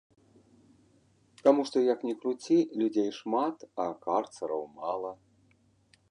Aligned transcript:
Таму 1.47 1.61
што, 1.71 1.77
як 1.93 1.99
ні 2.07 2.13
круці, 2.23 2.57
людзей 2.81 3.11
шмат, 3.19 3.57
а 3.83 3.85
карцараў 4.07 4.63
мала. 4.81 5.11